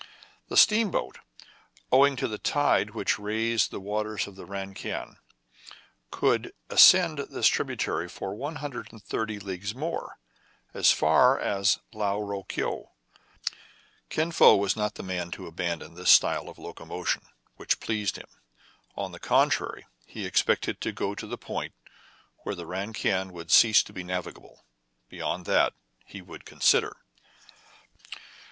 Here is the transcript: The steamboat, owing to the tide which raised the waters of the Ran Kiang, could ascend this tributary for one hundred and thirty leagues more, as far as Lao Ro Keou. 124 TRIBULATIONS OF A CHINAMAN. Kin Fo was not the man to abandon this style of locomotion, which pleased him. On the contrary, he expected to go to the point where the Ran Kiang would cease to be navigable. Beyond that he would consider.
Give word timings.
The 0.47 0.57
steamboat, 0.57 1.19
owing 1.91 2.15
to 2.15 2.27
the 2.27 2.39
tide 2.39 2.95
which 2.95 3.19
raised 3.19 3.69
the 3.69 3.79
waters 3.79 4.25
of 4.25 4.35
the 4.35 4.47
Ran 4.47 4.73
Kiang, 4.73 5.17
could 6.09 6.53
ascend 6.71 7.19
this 7.29 7.45
tributary 7.47 8.09
for 8.09 8.33
one 8.33 8.55
hundred 8.55 8.91
and 8.91 8.99
thirty 9.03 9.37
leagues 9.37 9.75
more, 9.75 10.17
as 10.73 10.89
far 10.89 11.39
as 11.39 11.77
Lao 11.93 12.19
Ro 12.19 12.43
Keou. 12.45 12.85
124 14.09 14.09
TRIBULATIONS 14.09 14.09
OF 14.09 14.09
A 14.09 14.09
CHINAMAN. 14.09 14.09
Kin 14.27 14.31
Fo 14.31 14.55
was 14.55 14.75
not 14.75 14.95
the 14.95 15.03
man 15.03 15.29
to 15.29 15.45
abandon 15.45 15.93
this 15.93 16.09
style 16.09 16.49
of 16.49 16.57
locomotion, 16.57 17.21
which 17.57 17.79
pleased 17.79 18.15
him. 18.15 18.29
On 18.97 19.11
the 19.11 19.19
contrary, 19.19 19.85
he 20.07 20.25
expected 20.25 20.81
to 20.81 20.91
go 20.91 21.13
to 21.13 21.27
the 21.27 21.37
point 21.37 21.75
where 22.39 22.55
the 22.55 22.65
Ran 22.65 22.93
Kiang 22.93 23.31
would 23.31 23.51
cease 23.51 23.83
to 23.83 23.93
be 23.93 24.03
navigable. 24.03 24.65
Beyond 25.09 25.45
that 25.45 25.73
he 26.03 26.23
would 26.23 26.43
consider. 26.43 26.97